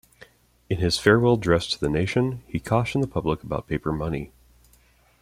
[0.67, 4.31] In his farewell address to the nation, he cautioned the public about paper money.